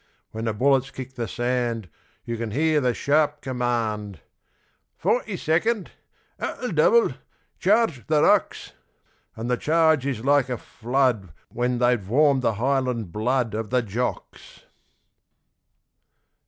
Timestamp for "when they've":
11.51-12.09